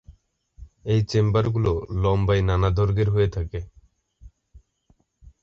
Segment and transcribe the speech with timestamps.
[0.85, 3.59] এই চেম্বার গুলি লম্বায় নানা দৈর্ঘ্যের হয়ে থাকে।